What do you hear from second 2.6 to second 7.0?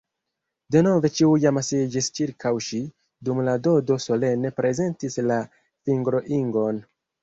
ŝi, dum la Dodo solene prezentis la fingroingon.